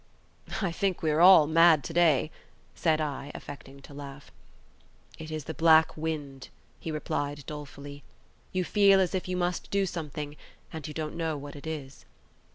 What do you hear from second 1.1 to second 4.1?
are all mad to day," said I, affecting to